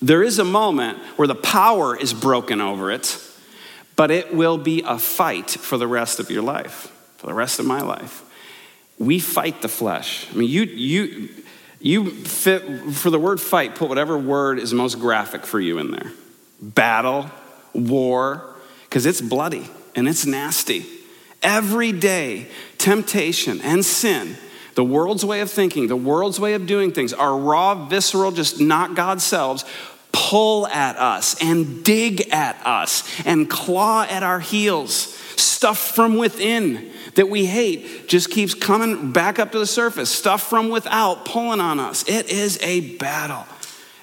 [0.00, 3.18] There is a moment where the power is broken over it,
[3.96, 7.58] but it will be a fight for the rest of your life, for the rest
[7.58, 8.24] of my life
[8.98, 10.26] we fight the flesh.
[10.32, 11.28] I mean, you, you,
[11.80, 15.90] you fit, for the word fight, put whatever word is most graphic for you in
[15.92, 16.12] there
[16.60, 17.30] battle,
[17.72, 20.84] war, because it's bloody and it's nasty.
[21.40, 24.36] Every day, temptation and sin,
[24.78, 28.60] the world's way of thinking, the world's way of doing things, our raw, visceral, just
[28.60, 29.64] not God's selves,
[30.12, 35.12] pull at us and dig at us and claw at our heels.
[35.34, 40.10] Stuff from within that we hate just keeps coming back up to the surface.
[40.10, 42.08] Stuff from without pulling on us.
[42.08, 43.46] It is a battle.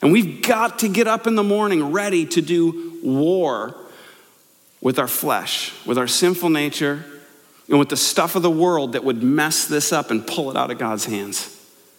[0.02, 3.78] And we've got to get up in the morning ready to do war
[4.82, 7.06] with our flesh, with our sinful nature,
[7.70, 10.58] and with the stuff of the world that would mess this up and pull it
[10.58, 11.52] out of God's hands.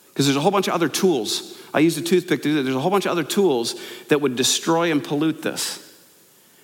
[0.09, 1.59] Because there's a whole bunch of other tools.
[1.75, 2.63] I used a toothpick to do that.
[2.63, 3.75] There's a whole bunch of other tools
[4.09, 5.83] that would destroy and pollute this.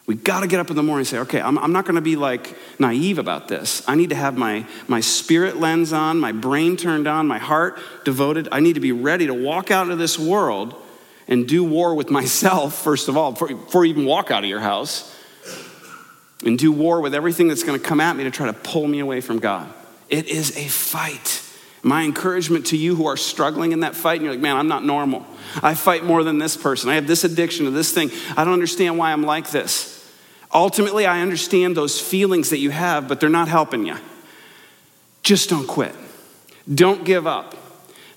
[0.07, 1.95] We got to get up in the morning and say, okay, I'm, I'm not going
[1.95, 3.87] to be like naive about this.
[3.89, 7.79] I need to have my, my spirit lens on, my brain turned on, my heart
[8.05, 8.49] devoted.
[8.51, 10.75] I need to be ready to walk out into this world
[11.29, 14.51] and do war with myself, first of all, before, before you even walk out of
[14.51, 15.15] your house,
[16.45, 18.87] and do war with everything that's going to come at me to try to pull
[18.87, 19.73] me away from God.
[20.09, 21.43] It is a fight.
[21.83, 24.69] My encouragement to you who are struggling in that fight, and you're like, man, I'm
[24.69, 25.27] not normal.
[25.63, 26.91] I fight more than this person.
[26.91, 28.11] I have this addiction to this thing.
[28.37, 29.99] I don't understand why I'm like this.
[30.55, 33.97] Ultimately, I understand those feelings that you have, but they're not helping you.
[35.23, 35.95] Just don't quit.
[36.73, 37.57] Don't give up.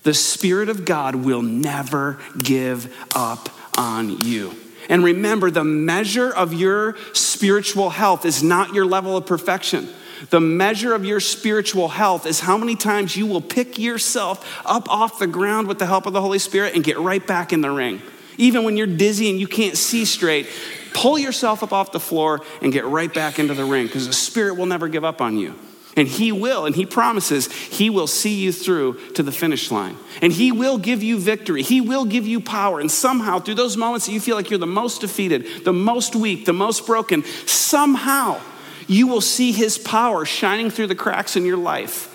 [0.02, 4.54] The Spirit of God will never give up on you.
[4.88, 9.88] And remember, the measure of your spiritual health is not your level of perfection.
[10.30, 14.88] The measure of your spiritual health is how many times you will pick yourself up
[14.88, 17.60] off the ground with the help of the Holy Spirit and get right back in
[17.60, 18.00] the ring.
[18.38, 20.46] Even when you're dizzy and you can't see straight,
[20.94, 24.12] pull yourself up off the floor and get right back into the ring because the
[24.12, 25.54] Spirit will never give up on you.
[25.96, 29.96] And He will, and He promises He will see you through to the finish line.
[30.20, 31.62] And He will give you victory.
[31.62, 32.80] He will give you power.
[32.80, 36.14] And somehow, through those moments that you feel like you're the most defeated, the most
[36.14, 38.40] weak, the most broken, somehow
[38.86, 42.12] you will see His power shining through the cracks in your life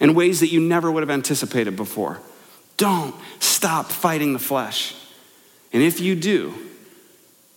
[0.00, 2.20] in ways that you never would have anticipated before.
[2.76, 4.94] Don't stop fighting the flesh.
[5.72, 6.54] And if you do,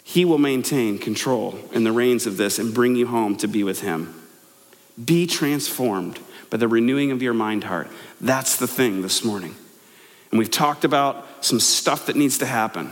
[0.04, 3.64] he will maintain control in the reins of this and bring you home to be
[3.64, 4.14] with him.
[5.04, 6.20] Be transformed
[6.50, 7.90] by the renewing of your mind heart.
[8.20, 9.56] That's the thing this morning.
[10.32, 12.92] And we've talked about some stuff that needs to happen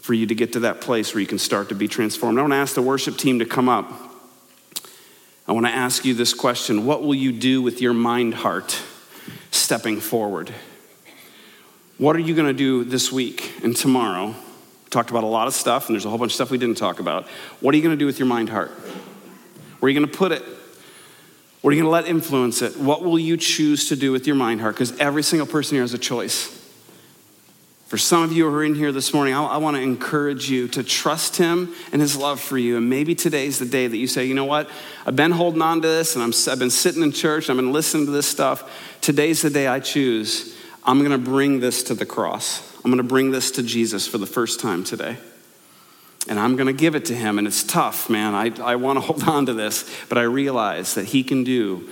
[0.00, 2.38] for you to get to that place where you can start to be transformed.
[2.38, 3.92] I want to ask the worship team to come up.
[5.46, 8.82] I want to ask you this question What will you do with your mind heart
[9.50, 10.52] stepping forward?
[11.96, 14.28] What are you going to do this week and tomorrow?
[14.28, 16.58] We talked about a lot of stuff, and there's a whole bunch of stuff we
[16.58, 17.26] didn't talk about.
[17.60, 18.70] What are you going to do with your mind heart?
[18.70, 20.42] Where are you going to put it?
[21.60, 22.76] What are you going to let influence it?
[22.76, 24.74] What will you choose to do with your mind heart?
[24.74, 26.54] Because every single person here has a choice.
[27.88, 30.50] For some of you who are in here this morning, I, I want to encourage
[30.50, 32.76] you to trust Him and His love for you.
[32.76, 34.70] And maybe today's the day that you say, you know what?
[35.06, 37.72] I've been holding on to this and i have been sitting in church, I've been
[37.72, 39.00] listening to this stuff.
[39.00, 40.54] Today's the day I choose
[40.84, 42.74] I'm going to bring this to the cross.
[42.76, 45.18] I'm going to bring this to Jesus for the first time today.
[46.28, 47.38] And I'm going to give it to him.
[47.38, 48.34] And it's tough, man.
[48.34, 51.88] I, I want to hold on to this, but I realize that he can do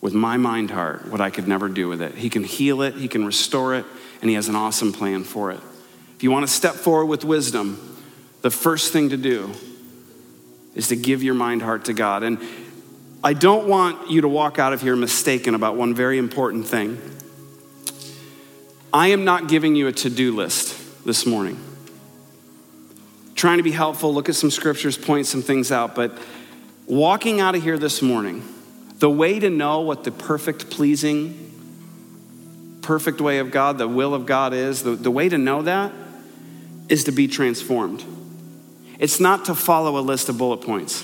[0.00, 2.14] with my mind heart what I could never do with it.
[2.14, 3.86] He can heal it, he can restore it,
[4.20, 5.60] and he has an awesome plan for it.
[6.16, 7.98] If you want to step forward with wisdom,
[8.42, 9.50] the first thing to do
[10.74, 12.22] is to give your mind heart to God.
[12.22, 12.38] And
[13.22, 17.00] I don't want you to walk out of here mistaken about one very important thing.
[18.92, 21.58] I am not giving you a to do list this morning.
[23.34, 26.16] Trying to be helpful, look at some scriptures, point some things out, but
[26.86, 28.42] walking out of here this morning,
[28.98, 31.40] the way to know what the perfect, pleasing,
[32.82, 35.92] perfect way of God, the will of God is, the, the way to know that
[36.88, 38.04] is to be transformed.
[38.98, 41.02] It's not to follow a list of bullet points.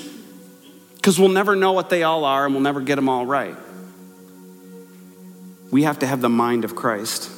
[1.01, 3.57] because we'll never know what they all are and we'll never get them all right.
[5.71, 7.31] We have to have the mind of Christ.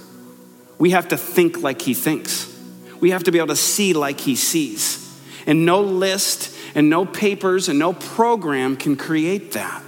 [0.78, 2.51] We have to think like he thinks.
[3.02, 5.00] We have to be able to see like he sees.
[5.44, 9.82] And no list and no papers and no program can create that.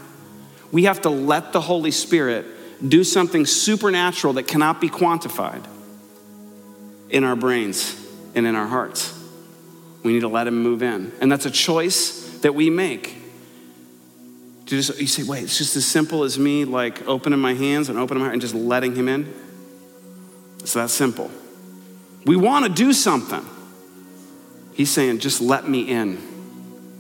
[0.73, 2.45] We have to let the Holy Spirit
[2.87, 5.65] do something supernatural that cannot be quantified
[7.09, 8.05] in our brains
[8.35, 9.17] and in our hearts.
[10.03, 11.13] We need to let him move in.
[11.21, 13.15] And that's a choice that we make.
[14.67, 17.89] To just, you say, wait, it's just as simple as me like opening my hands
[17.89, 19.33] and opening my heart and just letting him in?
[20.59, 21.31] It's that simple.
[22.25, 23.45] We want to do something.
[24.75, 26.19] He's saying, just let me in.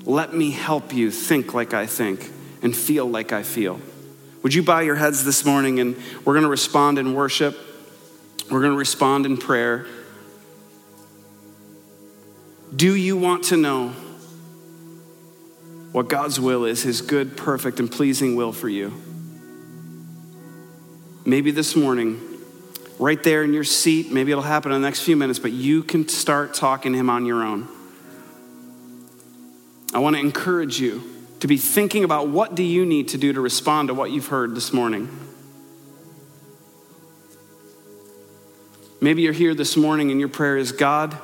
[0.05, 2.31] Let me help you think like I think
[2.63, 3.81] and feel like I feel.
[4.43, 7.57] Would you bow your heads this morning and we're going to respond in worship?
[8.51, 9.87] We're going to respond in prayer.
[12.75, 13.95] Do you want to know
[15.93, 18.93] what God's will is, his good, perfect, and pleasing will for you?
[21.25, 22.21] Maybe this morning,
[22.99, 25.83] right there in your seat, maybe it'll happen in the next few minutes, but you
[25.83, 27.69] can start talking to him on your own.
[29.93, 31.03] I want to encourage you
[31.41, 34.29] to be thinking about what do you need to do to respond to what you've
[34.29, 35.09] heard this morning.
[39.01, 41.17] Maybe you're here this morning and your prayer is God,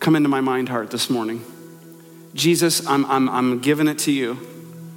[0.00, 1.44] come into my mind heart this morning.
[2.34, 4.36] Jesus, I'm, I'm, I'm giving it to you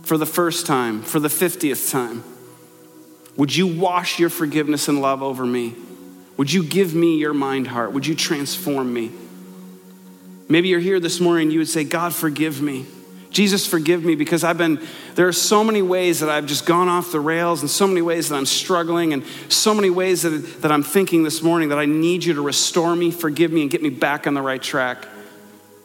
[0.04, 2.24] for the first time, for the 50th time.
[3.38, 5.76] Would you wash your forgiveness and love over me?
[6.42, 7.94] Would you give me your mind heart?
[7.94, 9.12] Would you transform me?
[10.50, 12.88] Maybe you're here this morning and you would say, God, forgive me.
[13.30, 14.80] Jesus, forgive me because I've been,
[15.14, 18.02] there are so many ways that I've just gone off the rails and so many
[18.02, 21.78] ways that I'm struggling and so many ways that, that I'm thinking this morning that
[21.78, 24.64] I need you to restore me, forgive me, and get me back on the right
[24.64, 25.08] track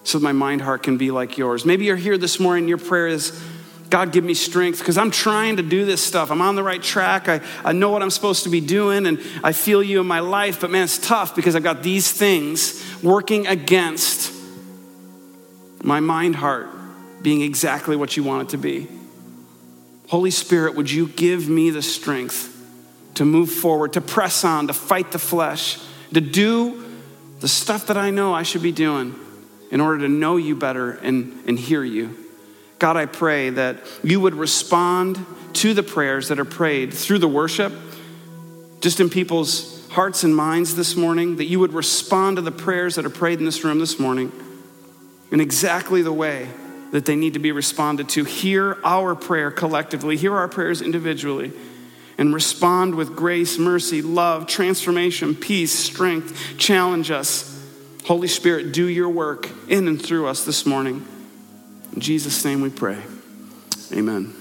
[0.04, 1.66] so that my mind heart can be like yours.
[1.66, 3.38] Maybe you're here this morning, your prayer is,
[3.88, 6.30] God, give me strength because I'm trying to do this stuff.
[6.30, 7.28] I'm on the right track.
[7.28, 10.20] I, I know what I'm supposed to be doing and I feel you in my
[10.20, 14.32] life, but man, it's tough because I've got these things working against
[15.82, 16.68] my mind heart
[17.22, 18.88] being exactly what you want it to be.
[20.08, 22.52] Holy Spirit, would you give me the strength
[23.14, 25.78] to move forward, to press on, to fight the flesh,
[26.12, 26.84] to do
[27.40, 29.14] the stuff that I know I should be doing
[29.70, 32.25] in order to know you better and, and hear you?
[32.78, 35.24] God, I pray that you would respond
[35.54, 37.72] to the prayers that are prayed through the worship,
[38.80, 42.96] just in people's hearts and minds this morning, that you would respond to the prayers
[42.96, 44.30] that are prayed in this room this morning
[45.30, 46.48] in exactly the way
[46.92, 48.24] that they need to be responded to.
[48.24, 51.52] Hear our prayer collectively, hear our prayers individually,
[52.18, 56.58] and respond with grace, mercy, love, transformation, peace, strength.
[56.58, 57.52] Challenge us.
[58.04, 61.06] Holy Spirit, do your work in and through us this morning.
[61.96, 63.02] In Jesus' name we pray.
[63.92, 64.32] Amen.